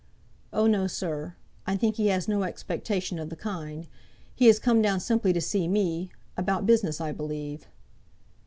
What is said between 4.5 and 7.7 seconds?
come down simply to see me; about business I believe."